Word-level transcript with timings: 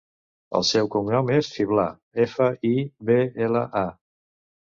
El 0.59 0.63
seu 0.69 0.87
cognom 0.95 1.29
és 1.35 1.49
Fibla: 1.57 1.85
efa, 2.25 2.49
i, 2.71 2.73
be, 3.11 3.19
ela, 3.49 3.63
a. 3.85 3.87